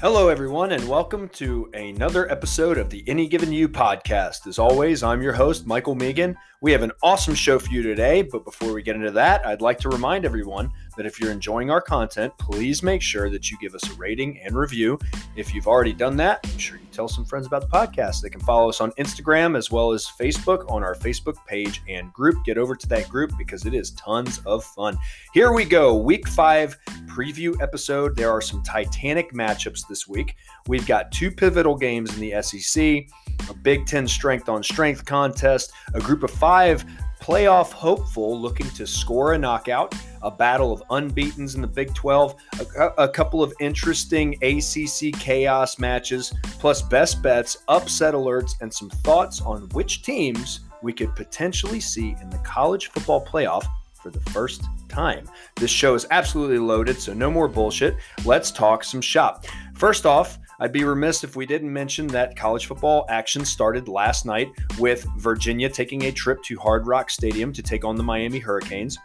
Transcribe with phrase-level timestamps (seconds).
[0.00, 4.46] Hello, everyone, and welcome to another episode of the Any Given You podcast.
[4.46, 6.38] As always, I'm your host, Michael Megan.
[6.62, 9.60] We have an awesome show for you today, but before we get into that, I'd
[9.60, 13.58] like to remind everyone that if you're enjoying our content, please make sure that you
[13.60, 14.98] give us a rating and review.
[15.36, 18.22] If you've already done that, I'm sure you tell some friends about the podcast.
[18.22, 22.12] They can follow us on Instagram as well as Facebook on our Facebook page and
[22.12, 22.44] group.
[22.44, 24.98] Get over to that group because it is tons of fun.
[25.32, 26.76] Here we go, week five
[27.06, 28.16] preview episode.
[28.16, 30.36] There are some Titanic matchups this week.
[30.66, 33.06] We've got two pivotal games in the SEC,
[33.48, 36.84] a Big Ten strength on strength contest, a group of five
[37.20, 42.34] playoff hopeful looking to score a knockout, a battle of unbeatens in the Big 12,
[42.78, 48.90] a, a, couple of interesting ACC chaos matches, plus best bets, upset alerts, and some
[48.90, 53.66] thoughts on which teams we could potentially see in the college football playoff
[54.02, 55.28] for the first time.
[55.56, 57.96] This show is absolutely loaded, so no more bullshit.
[58.24, 59.44] Let's talk some shop.
[59.74, 64.26] First off, I'd be remiss if we didn't mention that college football action started last
[64.26, 68.38] night with Virginia taking a trip to Hard Rock Stadium to take on the Miami
[68.38, 68.98] Hurricanes.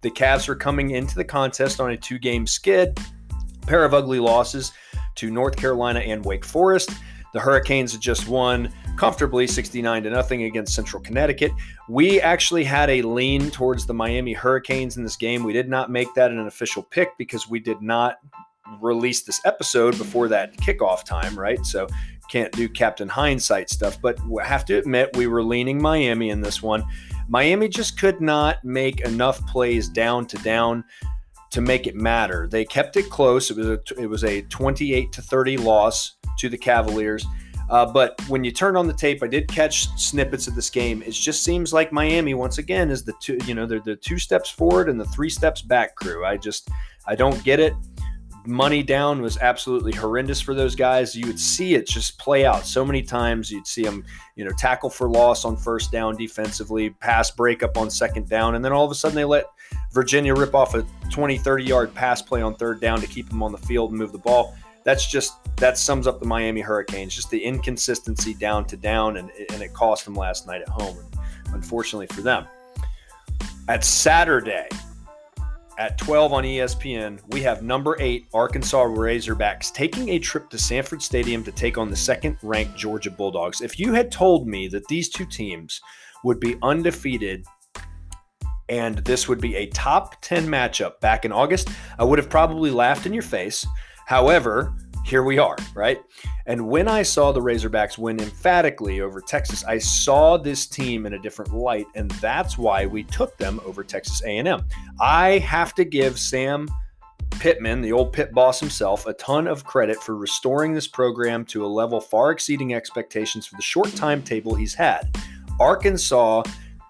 [0.00, 2.98] The Cavs are coming into the contest on a two game skid,
[3.66, 4.72] pair of ugly losses
[5.16, 6.90] to North Carolina and Wake Forest.
[7.34, 11.52] The Hurricanes had just won comfortably 69 to nothing against Central Connecticut.
[11.86, 15.44] We actually had a lean towards the Miami Hurricanes in this game.
[15.44, 18.18] We did not make that an official pick because we did not
[18.80, 21.64] release this episode before that kickoff time, right?
[21.64, 21.86] So
[22.30, 26.40] can't do Captain Hindsight stuff, but I have to admit we were leaning Miami in
[26.40, 26.84] this one.
[27.28, 30.84] Miami just could not make enough plays down to down
[31.50, 32.48] to make it matter.
[32.48, 33.50] They kept it close.
[33.50, 37.24] It was a it was a 28 to 30 loss to the Cavaliers.
[37.70, 41.02] Uh, but when you turn on the tape, I did catch snippets of this game.
[41.02, 44.18] It just seems like Miami once again is the two, you know, they're the two
[44.18, 46.26] steps forward and the three steps back crew.
[46.26, 46.68] I just
[47.06, 47.74] I don't get it.
[48.46, 51.14] Money down was absolutely horrendous for those guys.
[51.14, 53.50] You would see it just play out so many times.
[53.50, 54.04] You'd see them,
[54.36, 58.64] you know, tackle for loss on first down defensively, pass breakup on second down, and
[58.64, 59.46] then all of a sudden they let
[59.92, 63.42] Virginia rip off a 20, 30 yard pass play on third down to keep them
[63.42, 67.14] on the field and move the ball that's just that sums up the Miami Hurricanes.
[67.14, 70.96] Just the inconsistency down to down, and, and it cost them last night at home.
[71.52, 72.46] Unfortunately for them.
[73.68, 74.68] At Saturday
[75.78, 81.02] at 12 on ESPN, we have number eight Arkansas Razorbacks taking a trip to Sanford
[81.02, 83.60] Stadium to take on the second ranked Georgia Bulldogs.
[83.60, 85.80] If you had told me that these two teams
[86.22, 87.44] would be undefeated
[88.68, 91.68] and this would be a top 10 matchup back in August,
[91.98, 93.66] I would have probably laughed in your face.
[94.06, 96.02] However, here we are, right?
[96.46, 101.12] And when I saw the Razorbacks win emphatically over Texas, I saw this team in
[101.12, 104.64] a different light, and that's why we took them over Texas A&M.
[105.00, 106.68] I have to give Sam
[107.32, 111.66] Pittman, the old pit boss himself, a ton of credit for restoring this program to
[111.66, 115.14] a level far exceeding expectations for the short timetable he's had.
[115.60, 116.42] Arkansas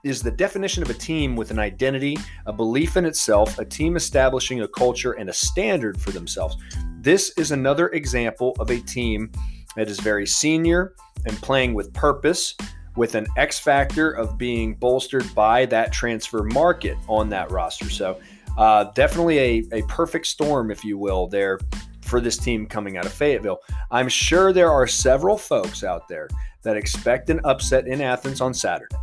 [0.05, 2.17] is the definition of a team with an identity,
[2.47, 6.57] a belief in itself, a team establishing a culture and a standard for themselves.
[7.01, 9.33] This is another example of a team
[9.77, 10.95] that is very senior
[11.27, 12.55] and playing with purpose,
[12.97, 17.91] with an X factor of being bolstered by that transfer market on that roster.
[17.91, 18.21] So,
[18.57, 21.59] uh, definitely a, a perfect storm, if you will, there
[22.03, 23.59] for this team coming out of Fayetteville.
[23.91, 26.29] I'm sure there are several folks out there
[26.63, 28.95] that expect an upset in Athens on Saturday.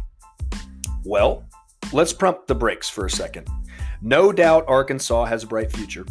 [1.04, 1.46] Well,
[1.92, 3.48] let's pump the brakes for a second.
[4.02, 6.06] No doubt Arkansas has a bright future,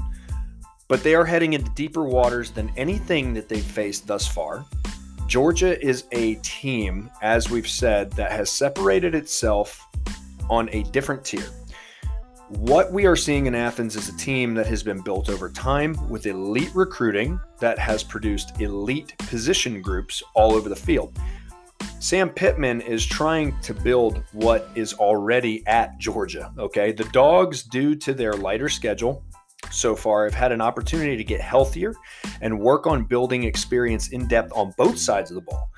[0.88, 4.64] but they are heading into deeper waters than anything that they've faced thus far.
[5.26, 9.86] Georgia is a team, as we've said, that has separated itself
[10.48, 11.48] on a different tier.
[12.48, 15.96] What we are seeing in Athens is a team that has been built over time
[16.08, 21.16] with elite recruiting that has produced elite position groups all over the field.
[22.00, 26.50] Sam Pittman is trying to build what is already at Georgia.
[26.58, 26.92] Okay.
[26.92, 29.22] The dogs, due to their lighter schedule
[29.70, 31.94] so far, have had an opportunity to get healthier
[32.40, 35.70] and work on building experience in depth on both sides of the ball.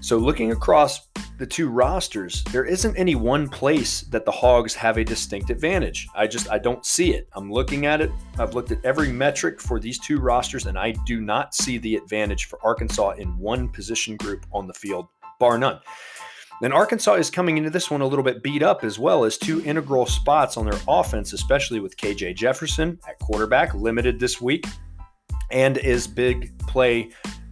[0.00, 1.08] So, looking across
[1.38, 6.08] the two rosters, there isn't any one place that the Hogs have a distinct advantage.
[6.16, 7.28] I just I don't see it.
[7.34, 8.10] I'm looking at it.
[8.38, 11.94] I've looked at every metric for these two rosters and I do not see the
[11.94, 15.06] advantage for Arkansas in one position group on the field
[15.40, 15.80] bar none.
[16.62, 19.38] And Arkansas is coming into this one a little bit beat up as well as
[19.38, 24.66] two integral spots on their offense, especially with KJ Jefferson at quarterback, limited this week,
[25.50, 27.10] and is big play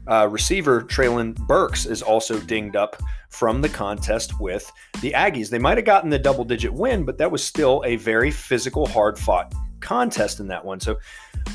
[0.09, 2.97] uh, receiver Treylon Burks is also dinged up
[3.31, 4.71] from the contest with
[5.01, 5.51] the Aggies.
[5.51, 8.87] They might have gotten the double digit win, but that was still a very physical,
[8.87, 10.81] hard fought contest in that one.
[10.81, 10.97] So,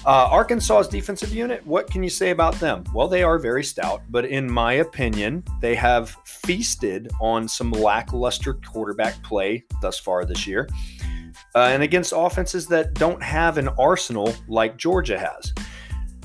[0.05, 2.83] uh, Arkansas's defensive unit, what can you say about them?
[2.93, 8.55] Well, they are very stout, but in my opinion, they have feasted on some lackluster
[8.55, 10.67] quarterback play thus far this year.
[11.55, 15.53] Uh, and against offenses that don't have an arsenal like Georgia has.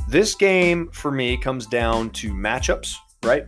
[0.08, 3.44] This game for me comes down to matchups, right?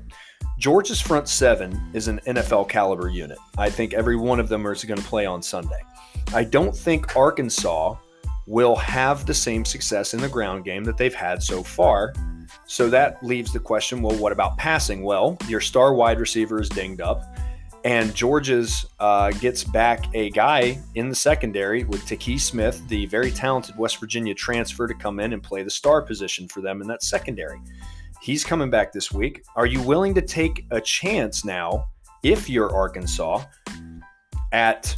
[0.59, 3.39] Georgia's front seven is an NFL caliber unit.
[3.57, 5.81] I think every one of them is going to play on Sunday.
[6.35, 7.97] I don't think Arkansas
[8.47, 12.13] will have the same success in the ground game that they've had so far.
[12.67, 15.03] So that leaves the question well, what about passing?
[15.03, 17.23] Well, your star wide receiver is dinged up,
[17.85, 23.31] and Georgia's uh, gets back a guy in the secondary with Tykee Smith, the very
[23.31, 26.89] talented West Virginia transfer, to come in and play the star position for them in
[26.89, 27.61] that secondary.
[28.21, 29.43] He's coming back this week.
[29.57, 31.87] Are you willing to take a chance now,
[32.23, 33.45] if you're Arkansas,
[34.53, 34.95] at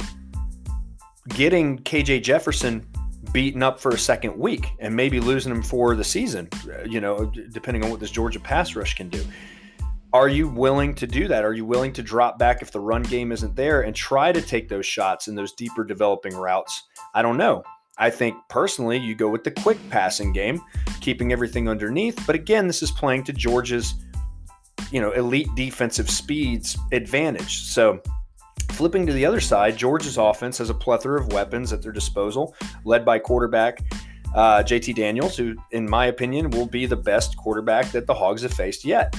[1.29, 2.85] getting KJ Jefferson
[3.33, 7.01] beaten up for a second week and maybe losing him for the season, uh, you
[7.01, 9.23] know, depending on what this Georgia pass rush can do?
[10.13, 11.43] Are you willing to do that?
[11.43, 14.41] Are you willing to drop back if the run game isn't there and try to
[14.41, 16.83] take those shots in those deeper developing routes?
[17.15, 17.63] I don't know.
[17.97, 20.61] I think personally, you go with the quick passing game,
[21.01, 22.23] keeping everything underneath.
[22.27, 23.95] But again, this is playing to Georgia's,
[24.91, 27.63] you know, elite defensive speeds advantage.
[27.63, 27.99] So
[28.71, 32.55] flipping to the other side, Georgia's offense has a plethora of weapons at their disposal,
[32.85, 33.79] led by quarterback
[34.35, 38.41] uh, JT Daniels, who, in my opinion, will be the best quarterback that the Hogs
[38.41, 39.15] have faced yet.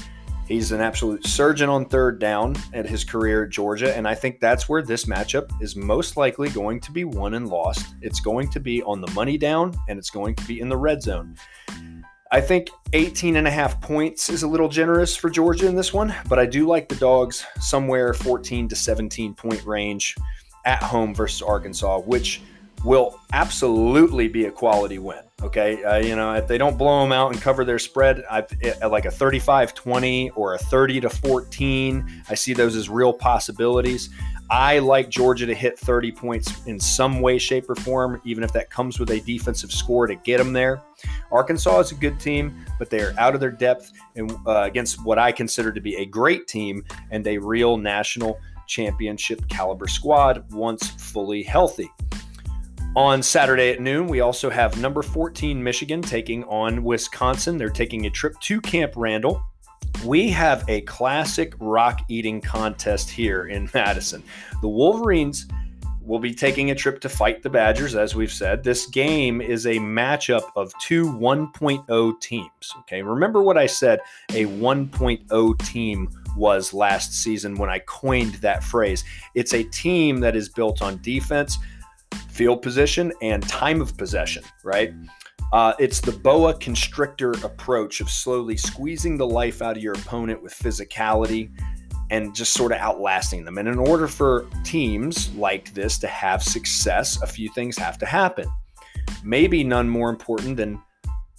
[0.46, 4.40] He's an absolute surgeon on third down at his career at Georgia, and I think
[4.40, 7.94] that's where this matchup is most likely going to be won and lost.
[8.02, 10.76] It's going to be on the money down, and it's going to be in the
[10.76, 11.36] red zone.
[12.34, 15.94] I think 18 and a half points is a little generous for Georgia in this
[15.94, 20.16] one, but I do like the dogs somewhere 14 to 17 point range
[20.64, 22.42] at home versus Arkansas, which
[22.84, 25.22] will absolutely be a quality win.
[25.42, 25.82] Okay.
[25.84, 28.46] Uh, you know, if they don't blow them out and cover their spread, I,
[28.80, 33.12] at like a 35 20 or a 30 to 14, I see those as real
[33.12, 34.10] possibilities.
[34.50, 38.52] I like Georgia to hit 30 points in some way, shape, or form, even if
[38.52, 40.82] that comes with a defensive score to get them there.
[41.32, 45.02] Arkansas is a good team, but they are out of their depth and uh, against
[45.04, 50.44] what I consider to be a great team and a real national championship caliber squad
[50.52, 51.90] once fully healthy.
[52.96, 57.58] On Saturday at noon, we also have number 14 Michigan taking on Wisconsin.
[57.58, 59.42] They're taking a trip to Camp Randall.
[60.04, 64.22] We have a classic rock eating contest here in Madison.
[64.62, 65.48] The Wolverines
[66.02, 68.62] will be taking a trip to fight the Badgers, as we've said.
[68.62, 72.72] This game is a matchup of two 1.0 teams.
[72.80, 73.98] Okay, remember what I said
[74.30, 79.02] a 1.0 team was last season when I coined that phrase.
[79.34, 81.58] It's a team that is built on defense
[82.34, 84.92] field position and time of possession, right?
[85.52, 90.42] Uh, it's the boa constrictor approach of slowly squeezing the life out of your opponent
[90.42, 91.50] with physicality
[92.10, 93.56] and just sort of outlasting them.
[93.56, 98.06] And in order for teams like this to have success, a few things have to
[98.06, 98.48] happen.
[99.22, 100.82] Maybe none more important than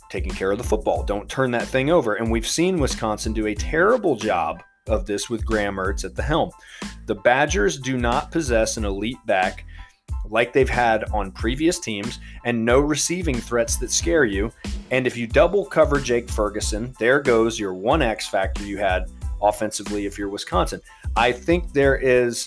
[0.10, 1.04] taking care of the football.
[1.04, 2.16] Don't turn that thing over.
[2.16, 6.24] And we've seen Wisconsin do a terrible job of this with Graham Mertz at the
[6.24, 6.52] helm.
[7.06, 9.66] The Badgers do not possess an elite back
[10.30, 14.52] like they've had on previous teams and no receiving threats that scare you.
[14.92, 19.12] And if you double cover Jake Ferguson, there goes your one X factor you had
[19.42, 20.82] offensively if you're Wisconsin.
[21.16, 22.46] I think there is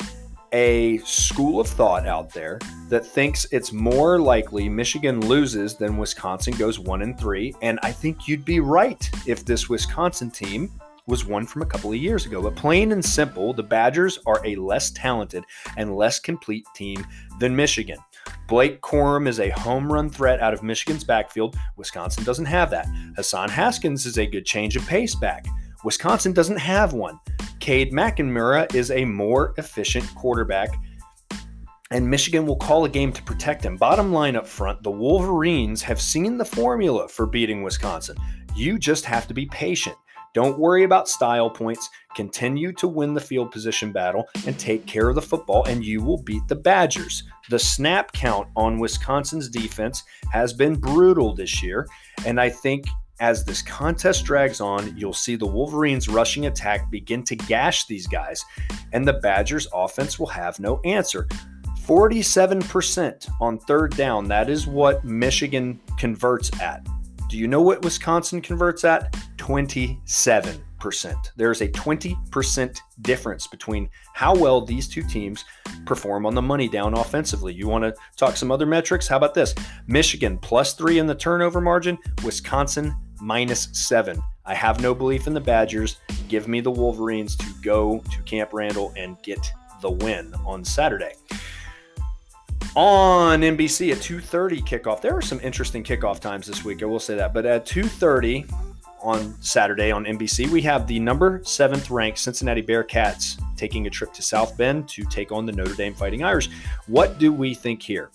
[0.52, 2.58] a school of thought out there
[2.88, 7.92] that thinks it's more likely Michigan loses than Wisconsin goes 1 and 3 and I
[7.92, 10.70] think you'd be right if this Wisconsin team
[11.08, 12.40] was one from a couple of years ago.
[12.42, 15.42] But plain and simple, the Badgers are a less talented
[15.76, 17.04] and less complete team
[17.40, 17.98] than Michigan.
[18.46, 21.56] Blake Corum is a home run threat out of Michigan's backfield.
[21.76, 22.86] Wisconsin doesn't have that.
[23.16, 25.46] Hassan Haskins is a good change of pace back.
[25.82, 27.18] Wisconsin doesn't have one.
[27.58, 30.70] Cade McNamara is a more efficient quarterback,
[31.90, 33.76] and Michigan will call a game to protect him.
[33.76, 38.16] Bottom line up front, the Wolverines have seen the formula for beating Wisconsin.
[38.54, 39.96] You just have to be patient.
[40.35, 41.88] Don't worry about style points.
[42.14, 46.02] Continue to win the field position battle and take care of the football, and you
[46.02, 47.23] will beat the Badgers.
[47.50, 51.87] The snap count on Wisconsin's defense has been brutal this year,
[52.26, 52.87] and I think
[53.20, 58.06] as this contest drags on, you'll see the Wolverines' rushing attack begin to gash these
[58.06, 58.44] guys,
[58.92, 61.26] and the Badgers' offense will have no answer.
[61.85, 64.28] 47% on third down.
[64.28, 66.87] That is what Michigan converts at.
[67.28, 69.12] Do you know what Wisconsin converts at?
[69.37, 71.14] 27%.
[71.37, 75.44] There's a 20% difference between how well these two teams
[75.85, 77.52] perform on the money down offensively.
[77.52, 79.06] You want to talk some other metrics?
[79.06, 79.54] How about this?
[79.87, 84.23] Michigan plus three in the turnover margin, Wisconsin minus seven.
[84.47, 85.99] I have no belief in the Badgers.
[86.28, 91.12] Give me the Wolverines to go to Camp Randall and get the win on Saturday.
[92.80, 95.00] On NBC at 2:30 kickoff.
[95.00, 96.80] There are some interesting kickoff times this week.
[96.80, 97.35] I will say that.
[97.35, 98.47] But at 2:30
[99.02, 104.12] on Saturday on NBC, we have the number seventh ranked Cincinnati Bearcats taking a trip
[104.12, 106.50] to South Bend to take on the Notre Dame Fighting Irish.
[106.87, 108.12] What do we think here?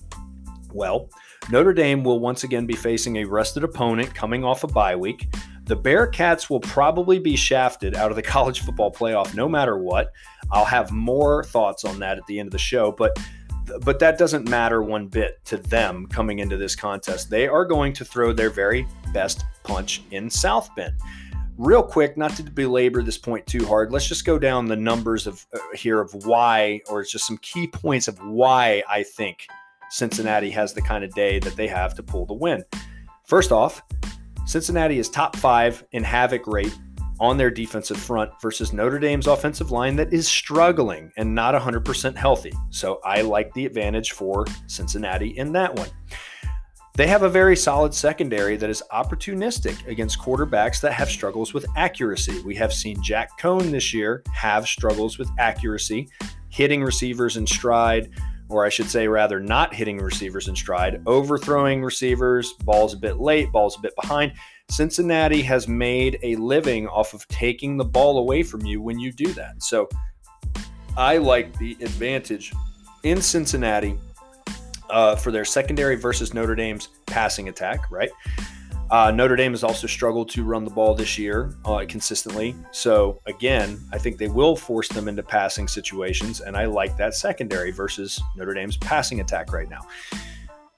[0.72, 1.10] Well,
[1.52, 5.28] Notre Dame will once again be facing a rested opponent coming off a bye week.
[5.66, 10.14] The Bearcats will probably be shafted out of the college football playoff no matter what.
[10.52, 13.20] I'll have more thoughts on that at the end of the show, but
[13.82, 17.30] but that doesn't matter one bit to them coming into this contest.
[17.30, 20.94] They are going to throw their very best punch in South Bend.
[21.58, 25.28] Real quick, not to belabor this point too hard, let's just go down the numbers
[25.28, 29.48] of uh, here of why, or just some key points of why I think
[29.90, 32.64] Cincinnati has the kind of day that they have to pull the win.
[33.26, 33.84] First off,
[34.46, 36.76] Cincinnati is top five in havoc rate
[37.24, 42.18] on their defensive front versus Notre Dame's offensive line that is struggling and not 100%
[42.18, 42.52] healthy.
[42.70, 45.88] So I like the advantage for Cincinnati in that one.
[46.96, 51.66] They have a very solid secondary that is opportunistic against quarterbacks that have struggles with
[51.78, 52.42] accuracy.
[52.42, 56.10] We have seen Jack Coan this year have struggles with accuracy,
[56.50, 58.10] hitting receivers in stride,
[58.50, 63.22] or I should say, rather, not hitting receivers in stride, overthrowing receivers, balls a bit
[63.22, 64.34] late, balls a bit behind.
[64.70, 69.12] Cincinnati has made a living off of taking the ball away from you when you
[69.12, 69.62] do that.
[69.62, 69.88] So
[70.98, 72.54] I like the advantage
[73.04, 73.98] in Cincinnati
[74.90, 78.10] uh, for their secondary versus Notre Dame's passing attack, right?
[78.92, 82.56] Uh, Notre Dame has also struggled to run the ball this year uh, consistently.
[82.72, 87.16] So, again, I think they will force them into passing situations, and I like that
[87.16, 89.82] secondary versus Notre Dame's passing attack right now.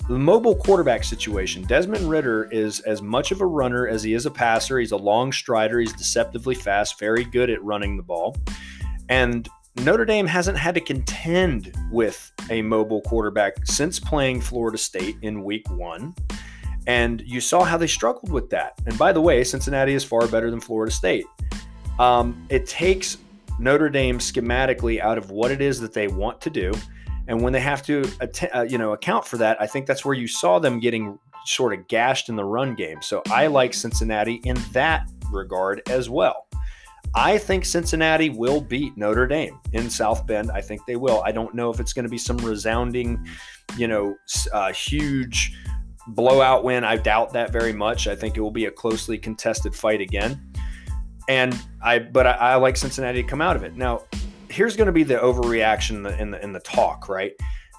[0.08, 4.28] The mobile quarterback situation Desmond Ridder is as much of a runner as he is
[4.28, 4.78] a passer.
[4.78, 8.36] He's a long strider, he's deceptively fast, very good at running the ball.
[9.10, 15.18] And Notre Dame hasn't had to contend with a mobile quarterback since playing Florida State
[15.24, 16.14] in week one.
[16.86, 18.80] And you saw how they struggled with that.
[18.86, 21.26] And by the way, Cincinnati is far better than Florida State.
[21.98, 23.18] Um, it takes
[23.58, 26.74] Notre Dame schematically out of what it is that they want to do.
[27.28, 28.10] And when they have to,
[28.54, 31.74] uh, you know, account for that, I think that's where you saw them getting sort
[31.74, 33.02] of gashed in the run game.
[33.02, 36.48] So I like Cincinnati in that regard as well.
[37.14, 40.52] I think Cincinnati will beat Notre Dame in South Bend.
[40.52, 41.22] I think they will.
[41.24, 43.26] I don't know if it's going to be some resounding,
[43.78, 44.16] you know,
[44.52, 45.58] uh, huge
[46.08, 46.84] blowout win.
[46.84, 48.08] I doubt that very much.
[48.08, 50.42] I think it will be a closely contested fight again.
[51.30, 53.76] And I, but I, I like Cincinnati to come out of it.
[53.76, 54.04] Now,
[54.56, 57.34] here's going to be the overreaction in the, in the, in the talk, right?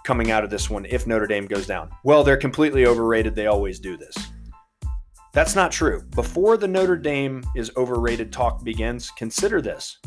[0.05, 1.91] Coming out of this one, if Notre Dame goes down.
[2.05, 3.35] Well, they're completely overrated.
[3.35, 4.15] They always do this.
[5.33, 6.03] That's not true.
[6.15, 9.99] Before the Notre Dame is overrated talk begins, consider this.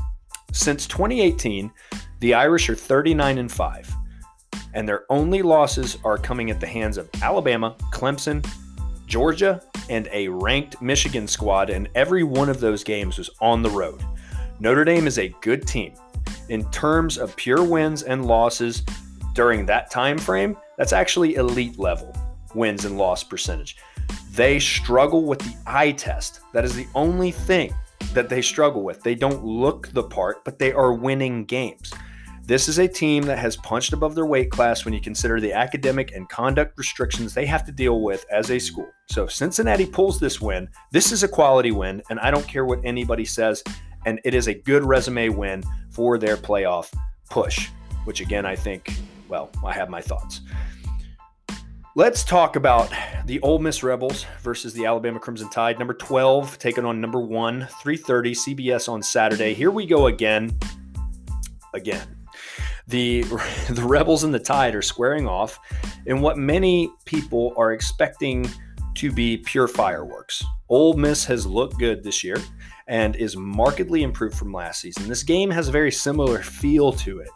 [0.52, 1.72] Since 2018,
[2.20, 3.96] the Irish are 39 and 5
[4.74, 8.48] and their only losses are coming at the hands of Alabama, Clemson,
[9.08, 13.70] Georgia, and a ranked Michigan squad, and every one of those games was on the
[13.70, 14.04] road.
[14.60, 15.94] Notre Dame is a good team.
[16.50, 18.83] In terms of pure wins and losses
[19.33, 22.15] during that time frame, that's actually elite level
[22.55, 23.77] wins and loss percentage.
[24.31, 26.41] They struggle with the eye test.
[26.53, 27.74] That is the only thing
[28.13, 29.01] that they struggle with.
[29.03, 31.91] They don't look the part, but they are winning games.
[32.50, 35.53] This is a team that has punched above their weight class when you consider the
[35.53, 38.89] academic and conduct restrictions they have to deal with as a school.
[39.07, 42.65] So, if Cincinnati pulls this win, this is a quality win, and I don't care
[42.65, 43.63] what anybody says.
[44.06, 46.94] And it is a good resume win for their playoff
[47.29, 47.70] push,
[48.06, 48.94] which again, I think,
[49.27, 50.41] well, I have my thoughts.
[51.96, 52.91] Let's talk about
[53.25, 55.79] the Ole Miss Rebels versus the Alabama Crimson Tide.
[55.79, 59.53] Number 12 taking on number 1, 3:30 CBS on Saturday.
[59.53, 60.58] Here we go again.
[61.74, 62.20] Again
[62.89, 63.22] the
[63.70, 65.60] the rebels and the tide are squaring off
[66.06, 68.50] in what many people are expecting
[68.96, 70.44] to be pure fireworks.
[70.68, 72.38] Ole Miss has looked good this year
[72.89, 75.08] and is markedly improved from last season.
[75.08, 77.29] This game has a very similar feel to it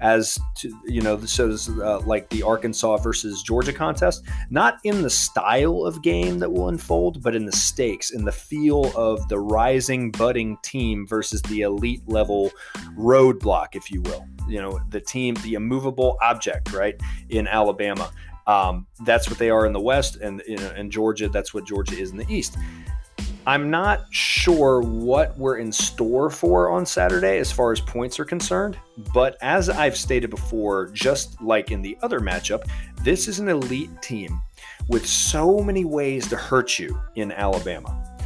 [0.00, 5.10] as to you know so uh, like the Arkansas versus Georgia contest not in the
[5.10, 9.38] style of game that will unfold but in the stakes in the feel of the
[9.38, 12.50] rising budding team versus the elite level
[12.98, 14.26] roadblock if you will.
[14.48, 18.10] You know the team the immovable object right in Alabama.
[18.44, 21.64] Um, that's what they are in the West and you know in Georgia that's what
[21.64, 22.56] Georgia is in the East
[23.44, 28.24] I'm not sure what we're in store for on Saturday as far as points are
[28.24, 28.78] concerned,
[29.12, 32.62] but as I've stated before, just like in the other matchup,
[33.02, 34.40] this is an elite team
[34.86, 38.16] with so many ways to hurt you in Alabama.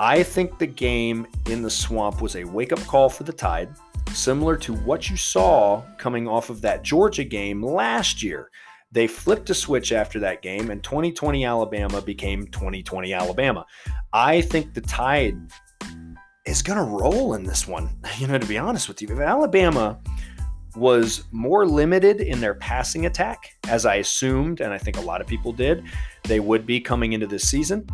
[0.00, 3.68] I think the game in the swamp was a wake up call for the Tide,
[4.12, 8.50] similar to what you saw coming off of that Georgia game last year.
[8.94, 13.66] They flipped a switch after that game, and 2020 Alabama became 2020 Alabama.
[14.12, 15.36] I think the Tide
[16.46, 17.90] is going to roll in this one.
[18.18, 19.98] You know, to be honest with you, if Alabama
[20.76, 25.20] was more limited in their passing attack, as I assumed, and I think a lot
[25.20, 25.82] of people did,
[26.22, 27.88] they would be coming into this season.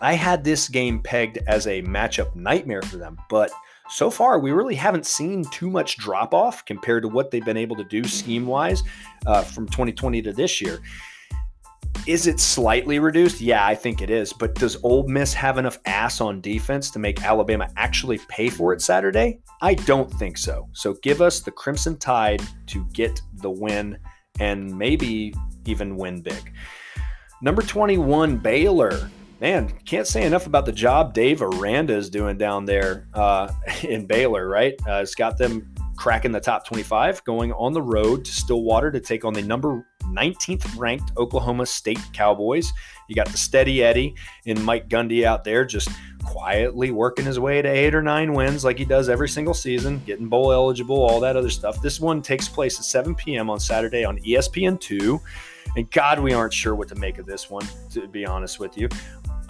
[0.00, 3.50] I had this game pegged as a matchup nightmare for them, but
[3.90, 7.56] so far, we really haven't seen too much drop off compared to what they've been
[7.56, 8.82] able to do scheme wise
[9.26, 10.80] uh, from 2020 to this year.
[12.06, 13.40] Is it slightly reduced?
[13.40, 14.32] Yeah, I think it is.
[14.32, 18.72] But does Ole Miss have enough ass on defense to make Alabama actually pay for
[18.72, 19.40] it Saturday?
[19.60, 20.68] I don't think so.
[20.72, 23.98] So give us the Crimson Tide to get the win
[24.38, 25.34] and maybe
[25.66, 26.52] even win big.
[27.42, 32.64] Number 21, Baylor man, can't say enough about the job Dave Aranda is doing down
[32.66, 34.74] there uh, in Baylor, right?
[34.86, 39.00] Uh, it's got them cracking the top 25, going on the road to Stillwater to
[39.00, 42.72] take on the number 19th ranked Oklahoma State Cowboys.
[43.08, 44.14] You got the steady Eddie
[44.46, 45.88] and Mike Gundy out there just
[46.24, 50.00] quietly working his way to eight or nine wins like he does every single season,
[50.06, 51.82] getting bowl eligible, all that other stuff.
[51.82, 53.50] This one takes place at 7 p.m.
[53.50, 55.20] on Saturday on ESPN2.
[55.76, 58.76] And God, we aren't sure what to make of this one, to be honest with
[58.76, 58.88] you.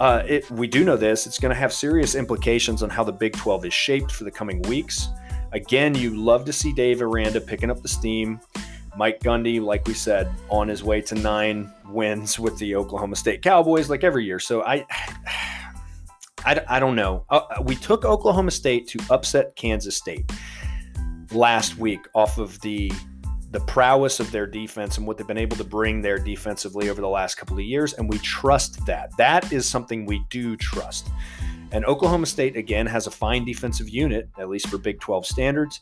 [0.01, 1.27] Uh, it, we do know this.
[1.27, 4.31] It's going to have serious implications on how the Big 12 is shaped for the
[4.31, 5.09] coming weeks.
[5.51, 8.39] Again, you love to see Dave Aranda picking up the steam.
[8.97, 13.43] Mike Gundy, like we said, on his way to nine wins with the Oklahoma State
[13.43, 14.39] Cowboys, like every year.
[14.39, 14.87] So I,
[16.45, 17.23] I, I don't know.
[17.29, 20.31] Uh, we took Oklahoma State to upset Kansas State
[21.31, 22.91] last week off of the
[23.51, 27.01] the prowess of their defense and what they've been able to bring there defensively over
[27.01, 27.93] the last couple of years.
[27.93, 29.15] And we trust that.
[29.17, 31.09] That is something we do trust.
[31.73, 35.79] And Oklahoma State, again, has a fine defensive unit, at least for Big 12 standards.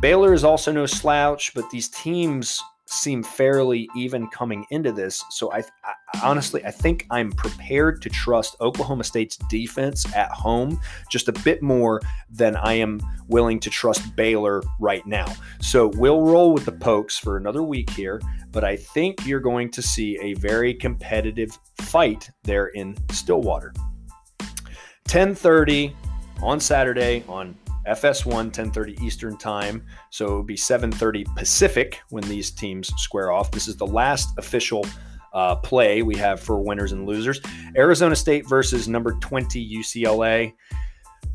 [0.00, 5.22] Baylor is also no slouch, but these teams seem fairly even coming into this.
[5.30, 10.80] So I, I, honestly I think I'm prepared to trust Oklahoma State's defense at home
[11.10, 15.32] just a bit more than I am willing to trust Baylor right now.
[15.60, 18.20] So we'll roll with the Pokes for another week here,
[18.50, 23.72] but I think you're going to see a very competitive fight there in Stillwater.
[25.08, 25.94] 10:30
[26.42, 27.56] on Saturday on
[27.88, 33.50] FS1 10:30 Eastern Time, so it would be 7:30 Pacific when these teams square off.
[33.50, 34.84] This is the last official
[35.32, 37.40] uh, play we have for winners and losers.
[37.76, 40.54] Arizona State versus number 20 UCLA.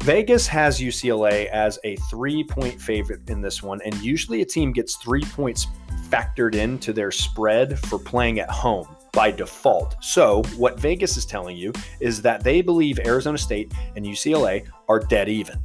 [0.04, 4.74] Vegas has UCLA as a three point favorite in this one, and usually a team
[4.74, 5.68] gets three points
[6.10, 9.96] factored into their spread for playing at home by default.
[10.04, 15.00] So, what Vegas is telling you is that they believe Arizona State and UCLA are
[15.00, 15.58] dead even.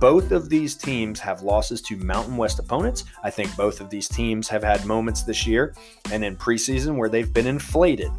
[0.00, 3.04] Both of these teams have losses to Mountain West opponents.
[3.22, 5.74] I think both of these teams have had moments this year
[6.10, 8.10] and in preseason where they've been inflated.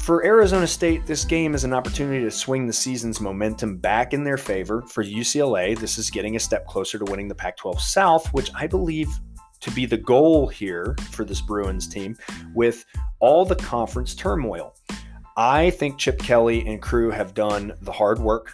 [0.00, 4.24] For Arizona State, this game is an opportunity to swing the season's momentum back in
[4.24, 4.82] their favor.
[4.82, 8.50] For UCLA, this is getting a step closer to winning the Pac 12 South, which
[8.52, 9.08] I believe
[9.60, 12.16] to be the goal here for this Bruins team
[12.52, 12.84] with
[13.20, 14.74] all the conference turmoil.
[15.36, 18.50] I think Chip Kelly and crew have done the hard work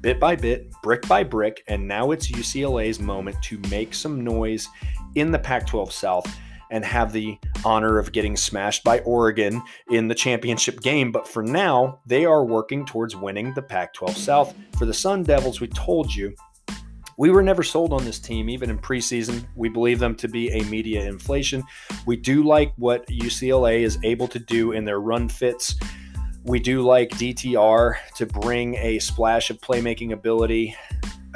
[0.00, 4.68] bit by bit, brick by brick, and now it's UCLA's moment to make some noise
[5.14, 6.38] in the Pac 12 South
[6.70, 9.60] and have the honor of getting smashed by Oregon
[9.90, 11.10] in the championship game.
[11.10, 14.54] But for now, they are working towards winning the Pac 12 South.
[14.78, 16.34] For the Sun Devils, we told you
[17.18, 19.44] we were never sold on this team, even in preseason.
[19.54, 21.62] We believe them to be a media inflation.
[22.06, 25.74] We do like what UCLA is able to do in their run fits
[26.44, 30.74] we do like DTR to bring a splash of playmaking ability.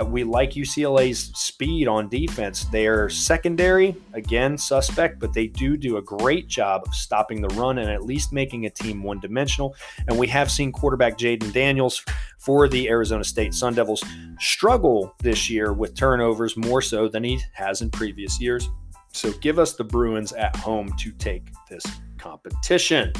[0.00, 2.64] Uh, we like UCLA's speed on defense.
[2.64, 7.78] They're secondary, again, suspect, but they do do a great job of stopping the run
[7.78, 9.76] and at least making a team one dimensional.
[10.08, 12.02] And we have seen quarterback Jayden Daniels
[12.38, 14.02] for the Arizona State Sun Devils
[14.40, 18.68] struggle this year with turnovers more so than he has in previous years.
[19.12, 21.84] So give us the Bruins at home to take this
[22.18, 23.12] competition.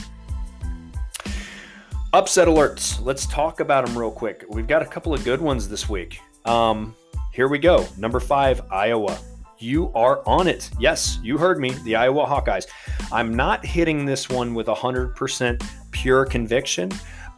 [2.15, 3.05] Upset alerts.
[3.05, 4.45] Let's talk about them real quick.
[4.49, 6.21] We've got a couple of good ones this week.
[6.45, 6.95] Um,
[7.33, 7.89] here we go.
[7.99, 9.19] Number five, Iowa.
[9.59, 10.71] You are on it.
[10.79, 11.71] Yes, you heard me.
[11.83, 12.69] The Iowa Hawkeyes.
[13.11, 16.93] I'm not hitting this one with 100% pure conviction,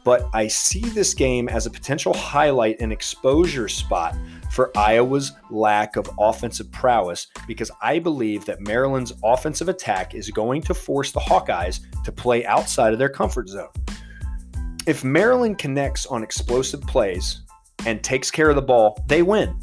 [0.05, 4.15] but I see this game as a potential highlight and exposure spot
[4.51, 10.61] for Iowa's lack of offensive prowess because I believe that Maryland's offensive attack is going
[10.65, 13.71] to force the Hawkeyes to play outside of their comfort zone.
[14.87, 17.41] If Maryland connects on explosive plays
[17.87, 19.59] and takes care of the ball, they win.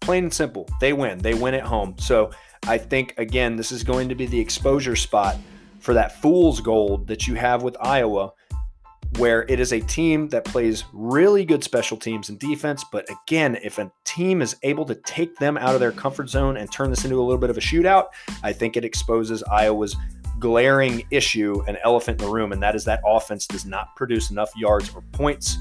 [0.00, 1.18] Plain and simple, they win.
[1.18, 1.96] They win at home.
[1.98, 2.30] So
[2.66, 5.36] I think, again, this is going to be the exposure spot
[5.80, 8.32] for that fool's gold that you have with Iowa
[9.16, 12.84] where it is a team that plays really good special teams and defense.
[12.90, 16.56] But again, if a team is able to take them out of their comfort zone
[16.56, 18.08] and turn this into a little bit of a shootout,
[18.42, 19.96] I think it exposes Iowa's
[20.38, 24.30] glaring issue, an elephant in the room, and that is that offense does not produce
[24.30, 25.58] enough yards or points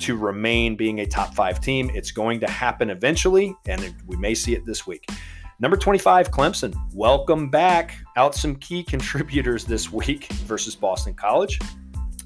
[0.00, 1.90] to remain being a top five team.
[1.94, 5.08] It's going to happen eventually, and we may see it this week.
[5.60, 6.74] Number 25, Clemson.
[6.92, 7.96] Welcome back.
[8.16, 11.58] Out some key contributors this week versus Boston College.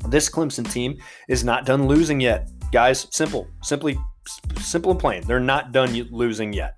[0.09, 0.99] This Clemson team
[1.29, 2.51] is not done losing yet.
[2.73, 3.99] Guys, simple, simply
[4.61, 5.23] simple and plain.
[5.27, 6.77] They're not done losing yet.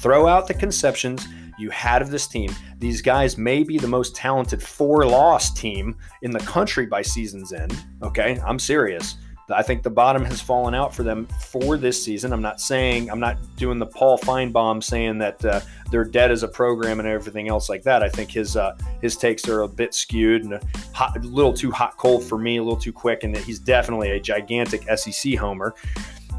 [0.00, 1.26] Throw out the conceptions
[1.58, 2.54] you had of this team.
[2.78, 7.52] These guys may be the most talented four loss team in the country by season's
[7.52, 7.76] end.
[8.02, 9.16] Okay, I'm serious.
[9.50, 12.32] I think the bottom has fallen out for them for this season.
[12.32, 16.42] I'm not saying I'm not doing the Paul Finebaum saying that uh, they're dead as
[16.42, 18.02] a program and everything else like that.
[18.02, 20.60] I think his uh, his takes are a bit skewed and a,
[20.92, 23.58] hot, a little too hot cold for me, a little too quick, and that he's
[23.58, 25.74] definitely a gigantic SEC homer.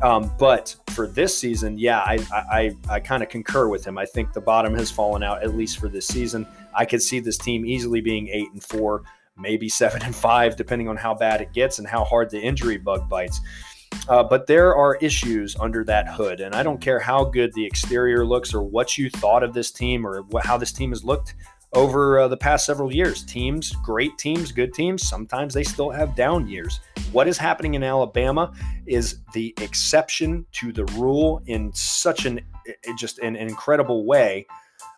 [0.02, 3.98] Um, but for this season, yeah, I I, I kind of concur with him.
[3.98, 6.48] I think the bottom has fallen out at least for this season.
[6.74, 9.04] I could see this team easily being eight and four
[9.38, 12.78] maybe seven and five, depending on how bad it gets and how hard the injury
[12.78, 13.42] bug bites.
[14.08, 17.66] Uh, but there are issues under that hood, and I don't care how good the
[17.66, 21.34] exterior looks or what you thought of this team or how this team has looked
[21.74, 23.24] over uh, the past several years.
[23.24, 26.80] Teams, great teams, good teams, sometimes they still have down years.
[27.12, 28.54] What is happening in Alabama
[28.86, 32.42] is the exception to the rule in such an
[32.98, 34.46] just an incredible way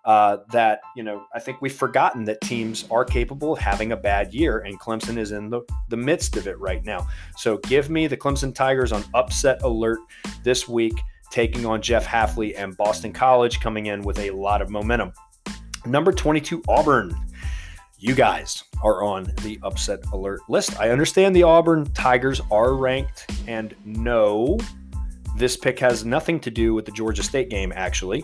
[0.06, 3.98] uh, that you know I think we've forgotten that teams are capable of having a
[3.98, 7.08] bad year, and Clemson is in the, the midst of it right now.
[7.38, 10.00] So give me the Clemson Tigers on upset alert
[10.44, 14.70] this week, taking on Jeff Hafley and Boston College, coming in with a lot of
[14.70, 15.14] momentum.
[15.86, 17.16] Number 22, Auburn.
[17.98, 20.80] You guys are on the upset alert list.
[20.80, 24.58] I understand the Auburn Tigers are ranked, and no,
[25.38, 28.24] this pick has nothing to do with the Georgia State game, actually.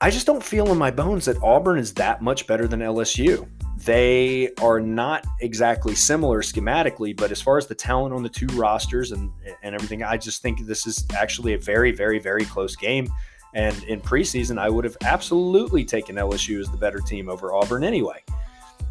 [0.00, 3.48] I just don't feel in my bones that Auburn is that much better than LSU.
[3.78, 8.46] They are not exactly similar schematically, but as far as the talent on the two
[8.54, 9.30] rosters and,
[9.62, 13.08] and everything, I just think this is actually a very, very, very close game.
[13.56, 17.84] And in preseason, I would have absolutely taken LSU as the better team over Auburn
[17.84, 18.22] anyway.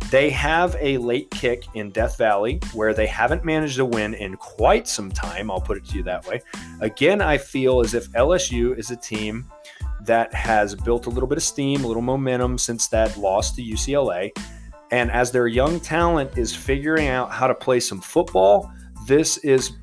[0.10, 4.36] They have a late kick in Death Valley where they haven't managed to win in
[4.38, 5.51] quite some time.
[5.51, 6.41] I'll put it to you that way.
[6.82, 9.45] Again, I feel as if LSU is a team
[10.01, 13.62] that has built a little bit of steam, a little momentum since that loss to
[13.62, 14.32] UCLA.
[14.91, 18.71] And as their young talent is figuring out how to play some football,
[19.06, 19.73] this is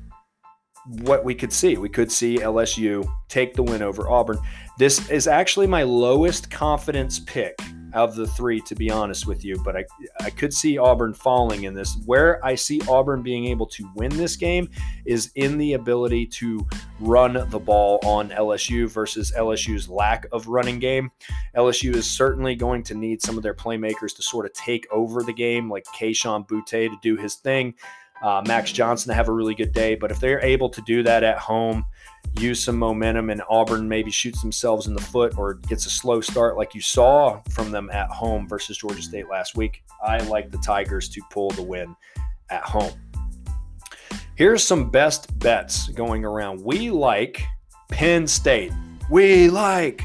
[0.85, 1.77] what we could see.
[1.77, 4.37] We could see LSU take the win over Auburn.
[4.77, 7.55] This is actually my lowest confidence pick
[7.93, 9.61] of the three, to be honest with you.
[9.63, 9.85] But I,
[10.21, 11.97] I could see Auburn falling in this.
[12.05, 14.69] Where I see Auburn being able to win this game
[15.05, 16.65] is in the ability to
[16.99, 21.11] run the ball on LSU versus LSU's lack of running game.
[21.55, 25.21] LSU is certainly going to need some of their playmakers to sort of take over
[25.21, 27.75] the game, like Kayshon Boutte to do his thing.
[28.23, 29.95] Uh, Max Johnson to have a really good day.
[29.95, 31.85] But if they're able to do that at home,
[32.39, 36.21] use some momentum and Auburn maybe shoots themselves in the foot or gets a slow
[36.21, 40.49] start like you saw from them at home versus Georgia State last week, I like
[40.49, 41.95] the Tigers to pull the win
[42.49, 42.93] at home.
[44.35, 46.63] Here's some best bets going around.
[46.63, 47.43] We like
[47.89, 48.71] Penn State.
[49.11, 50.01] We like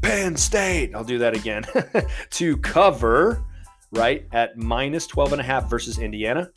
[0.00, 0.94] Penn State.
[0.94, 1.64] I'll do that again
[2.30, 3.42] to cover
[3.90, 6.50] right at minus 12 and a half versus Indiana.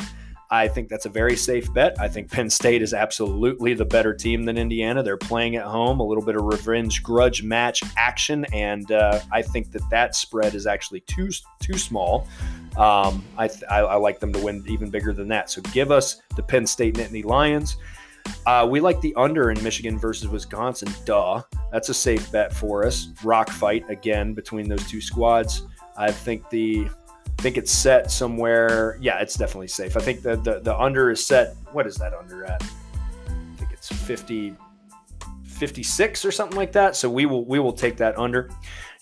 [0.49, 1.99] I think that's a very safe bet.
[1.99, 5.03] I think Penn State is absolutely the better team than Indiana.
[5.03, 9.41] They're playing at home, a little bit of revenge grudge match action, and uh, I
[9.41, 11.29] think that that spread is actually too
[11.59, 12.27] too small.
[12.77, 15.49] Um, I, th- I, I, like them to win even bigger than that.
[15.49, 17.77] So give us the Penn State Nittany Lions.
[18.45, 20.93] Uh, we like the under in Michigan versus Wisconsin.
[21.03, 23.09] Duh, that's a safe bet for us.
[23.23, 25.63] Rock fight again between those two squads.
[25.97, 26.87] I think the
[27.37, 28.97] I think it's set somewhere.
[28.99, 29.95] Yeah, it's definitely safe.
[29.95, 31.55] I think the, the, the under is set.
[31.71, 32.63] What is that under at?
[32.63, 34.55] I think it's 50,
[35.43, 36.95] 56 or something like that.
[36.95, 38.49] So we will we will take that under.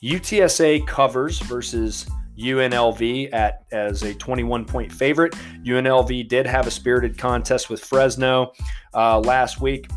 [0.03, 2.05] UTSA covers versus
[2.37, 5.33] UNLV at as a 21 point favorite.
[5.63, 8.51] UNLV did have a spirited contest with Fresno
[8.93, 9.89] uh, last week.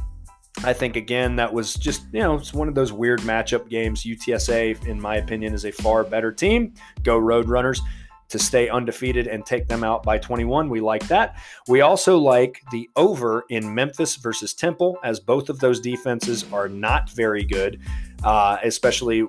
[0.65, 4.05] I think again that was just you know it's one of those weird matchup games.
[4.05, 6.75] UTSA, in my opinion, is a far better team.
[7.03, 7.81] Go Roadrunners
[8.29, 10.69] to stay undefeated and take them out by 21.
[10.69, 11.37] We like that.
[11.67, 16.69] We also like the over in Memphis versus Temple, as both of those defenses are
[16.69, 17.81] not very good,
[18.25, 19.27] uh, especially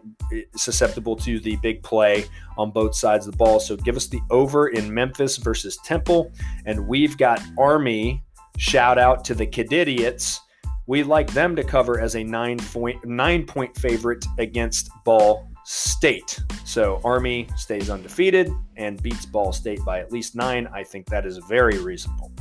[0.55, 2.25] susceptible to the big play
[2.57, 3.59] on both sides of the ball.
[3.59, 6.31] So give us the over in Memphis versus Temple.
[6.65, 8.23] And we've got Army.
[8.57, 10.39] Shout out to the Cadidiots.
[10.87, 16.39] We like them to cover as a nine point nine point favorite against Ball State.
[16.65, 20.67] So Army stays undefeated and beats Ball State by at least nine.
[20.73, 22.31] I think that is very reasonable.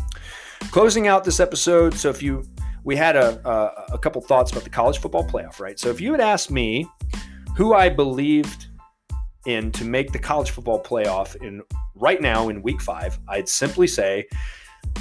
[0.70, 2.42] Closing out this episode, so if you
[2.84, 5.78] we had a, a, a couple thoughts about the college football playoff, right?
[5.78, 6.88] So if you had asked me
[7.54, 8.68] who I believed
[9.44, 11.60] in to make the college football playoff in
[11.96, 14.26] right now in week five, I'd simply say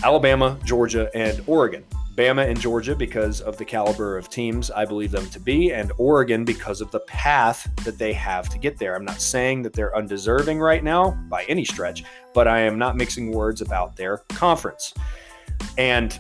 [0.03, 1.85] Alabama, Georgia, and Oregon.
[2.17, 5.91] Bama and Georgia because of the caliber of teams I believe them to be, and
[5.99, 8.95] Oregon because of the path that they have to get there.
[8.95, 12.03] I'm not saying that they're undeserving right now by any stretch,
[12.33, 14.95] but I am not mixing words about their conference.
[15.77, 16.19] And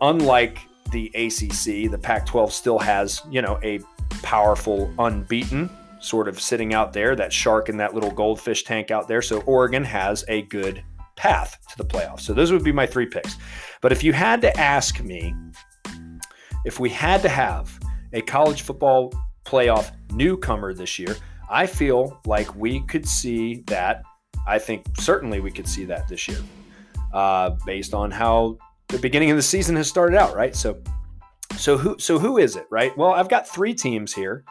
[0.00, 0.58] unlike
[0.90, 3.78] the ACC, the Pac 12 still has, you know, a
[4.22, 9.06] powerful unbeaten sort of sitting out there, that shark in that little goldfish tank out
[9.06, 9.22] there.
[9.22, 10.82] So Oregon has a good
[11.16, 12.20] path to the playoffs.
[12.20, 13.36] So those would be my three picks.
[13.80, 15.34] But if you had to ask me,
[16.64, 17.78] if we had to have
[18.12, 19.12] a college football
[19.44, 21.16] playoff newcomer this year,
[21.50, 24.02] I feel like we could see that.
[24.46, 26.38] I think certainly we could see that this year,
[27.12, 30.36] uh, based on how the beginning of the season has started out.
[30.36, 30.54] Right.
[30.54, 30.80] So,
[31.56, 32.66] so who so who is it?
[32.70, 32.96] Right.
[32.96, 34.44] Well, I've got three teams here.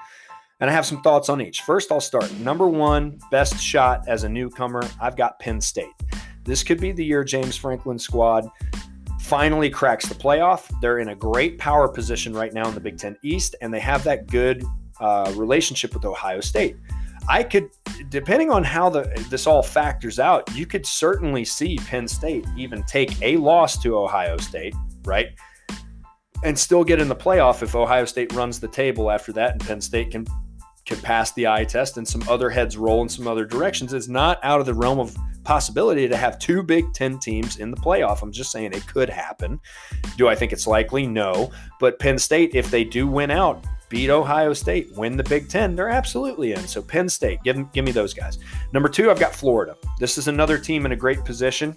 [0.62, 1.64] And I have some thoughts on each.
[1.64, 2.32] First, I'll start.
[2.36, 5.92] Number one, best shot as a newcomer, I've got Penn State.
[6.46, 8.48] This could be the year James Franklin's squad
[9.20, 10.70] finally cracks the playoff.
[10.82, 13.80] They're in a great power position right now in the Big Ten East, and they
[13.80, 14.64] have that good
[15.00, 16.78] uh, relationship with Ohio State.
[17.28, 17.70] I could,
[18.10, 22.84] depending on how the this all factors out, you could certainly see Penn State even
[22.84, 25.30] take a loss to Ohio State, right?
[26.44, 29.62] And still get in the playoff if Ohio State runs the table after that and
[29.62, 30.28] Penn State can
[30.86, 33.92] can pass the eye test and some other heads roll in some other directions.
[33.92, 37.72] It's not out of the realm of possibility to have two Big Ten teams in
[37.72, 38.22] the playoff.
[38.22, 39.60] I'm just saying it could happen.
[40.18, 41.08] Do I think it's likely?
[41.08, 41.52] No.
[41.80, 45.76] But Penn State, if they do win out, beat Ohio State, win the Big Ten,
[45.76, 46.68] they're absolutely in.
[46.68, 48.40] So Penn State, give, give me those guys.
[48.74, 49.78] Number two, I've got Florida.
[50.00, 51.76] This is another team in a great position.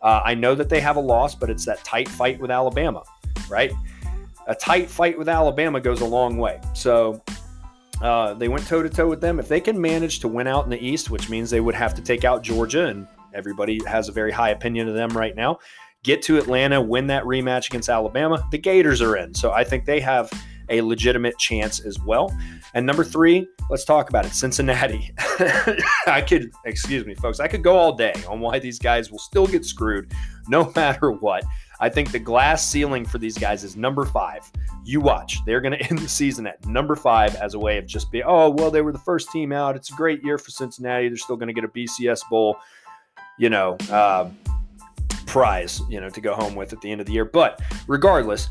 [0.00, 3.04] Uh, I know that they have a loss, but it's that tight fight with Alabama,
[3.48, 3.72] right?
[4.48, 6.60] A tight fight with Alabama goes a long way.
[6.74, 7.22] So
[8.02, 9.38] uh, they went toe to toe with them.
[9.38, 11.94] If they can manage to win out in the East, which means they would have
[11.94, 15.58] to take out Georgia, and everybody has a very high opinion of them right now,
[16.02, 19.32] get to Atlanta, win that rematch against Alabama, the Gators are in.
[19.34, 20.30] So I think they have
[20.68, 22.36] a legitimate chance as well.
[22.74, 25.14] And number three, let's talk about it Cincinnati.
[26.06, 29.18] I could, excuse me, folks, I could go all day on why these guys will
[29.18, 30.12] still get screwed
[30.48, 31.44] no matter what.
[31.82, 34.48] I think the glass ceiling for these guys is number five.
[34.84, 35.44] You watch.
[35.44, 38.22] They're going to end the season at number five as a way of just being,
[38.24, 39.74] oh, well, they were the first team out.
[39.74, 41.08] It's a great year for Cincinnati.
[41.08, 42.56] They're still going to get a BCS Bowl,
[43.36, 44.30] you know, uh,
[45.26, 47.24] prize, you know, to go home with at the end of the year.
[47.24, 48.48] But regardless,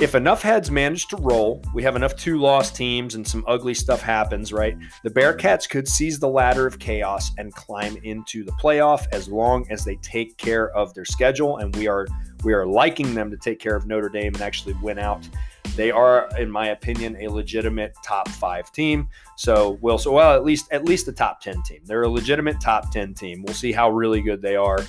[0.00, 3.74] if enough heads manage to roll, we have enough two loss teams and some ugly
[3.74, 4.74] stuff happens, right?
[5.04, 9.66] The Bearcats could seize the ladder of chaos and climb into the playoff as long
[9.70, 11.58] as they take care of their schedule.
[11.58, 12.06] And we are
[12.44, 15.28] we are liking them to take care of Notre Dame and actually win out.
[15.76, 19.08] They are, in my opinion, a legitimate top five team.
[19.36, 21.80] So we'll so well at least at least a top ten team.
[21.84, 23.42] They're a legitimate top ten team.
[23.42, 24.80] We'll see how really good they are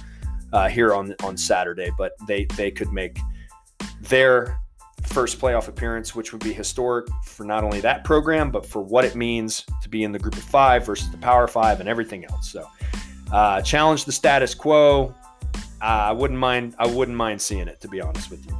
[0.53, 3.19] uh, here on on Saturday, but they they could make
[4.01, 4.59] their
[5.03, 9.05] first playoff appearance, which would be historic for not only that program, but for what
[9.05, 12.25] it means to be in the group of five versus the power five and everything
[12.25, 12.51] else.
[12.51, 12.67] So,
[13.31, 15.13] uh, challenge the status quo.
[15.81, 16.75] I wouldn't mind.
[16.79, 18.57] I wouldn't mind seeing it, to be honest with you.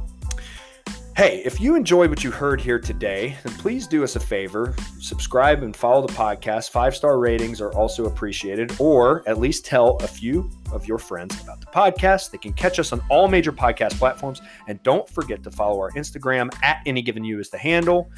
[1.14, 4.74] Hey, if you enjoyed what you heard here today, then please do us a favor
[4.98, 6.70] subscribe and follow the podcast.
[6.70, 11.38] Five star ratings are also appreciated, or at least tell a few of your friends
[11.42, 12.30] about the podcast.
[12.30, 14.40] They can catch us on all major podcast platforms.
[14.68, 18.10] And don't forget to follow our Instagram at Any Given You is the handle.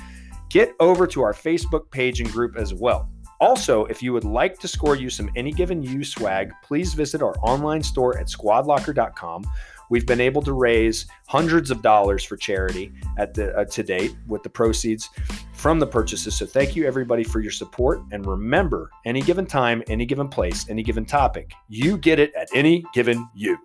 [0.48, 3.10] Get over to our Facebook page and group as well.
[3.40, 7.22] Also, if you would like to score you some Any Given You swag, please visit
[7.22, 9.44] our online store at squadlocker.com
[9.90, 14.16] We've been able to raise hundreds of dollars for charity at the uh, to date
[14.26, 15.10] with the proceeds
[15.52, 16.34] from the purchases.
[16.34, 18.02] So thank you everybody for your support.
[18.12, 22.48] And remember, any given time, any given place, any given topic, you get it at
[22.54, 23.58] any given you.